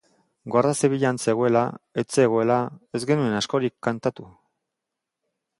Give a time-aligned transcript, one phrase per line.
[0.53, 1.61] Guardia Zibila han zegoela,
[2.03, 2.59] ez zegoela...
[3.01, 4.29] ez genuen askorik kantatu.